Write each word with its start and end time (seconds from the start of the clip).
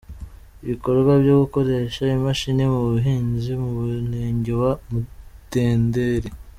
Ibikorwa 0.63 1.11
byo 1.23 1.33
gukoresha 1.41 2.01
imashini 2.17 2.63
mu 2.73 2.81
buhinzi 2.89 3.51
mu 3.61 3.69
murenge 3.75 4.51
wa 4.61 4.71
Mutenderi. 4.91 6.29